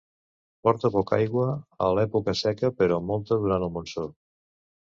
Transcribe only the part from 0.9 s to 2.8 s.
poca aigua a l'època seca